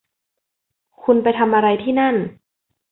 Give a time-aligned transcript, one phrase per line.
[1.03, 2.15] คุณไปทำอะไรที่นั่น